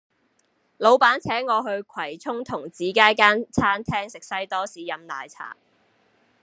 [0.77, 5.55] 老闆請我去葵涌童子街間餐廳食西多士飲奶茶